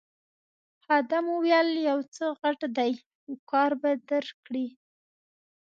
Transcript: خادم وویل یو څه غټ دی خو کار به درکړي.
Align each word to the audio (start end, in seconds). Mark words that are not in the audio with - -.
خادم 0.83 1.25
وویل 1.31 1.69
یو 1.89 1.99
څه 2.15 2.25
غټ 2.41 2.59
دی 2.77 2.91
خو 3.17 3.31
کار 3.51 3.71
به 3.81 3.91
درکړي. 4.09 4.67